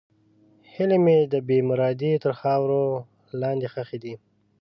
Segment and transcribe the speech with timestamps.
[0.73, 2.83] هیلې مې د بېمرادۍ تر خاورو
[3.41, 4.13] لاندې ښخې دي.